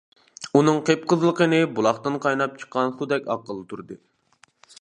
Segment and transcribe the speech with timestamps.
[0.59, 4.03] ئۇنىڭ قىپقىزىل قېنى بۇلاقتىن قايناپ چىققان سۇدەك ئاققىلى تۇردى.